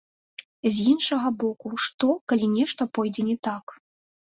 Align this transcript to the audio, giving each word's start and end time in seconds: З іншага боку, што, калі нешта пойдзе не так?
З 0.73 0.85
іншага 0.93 1.33
боку, 1.45 1.75
што, 1.85 2.11
калі 2.33 2.53
нешта 2.59 2.93
пойдзе 2.97 3.33
не 3.33 3.41
так? 3.51 3.81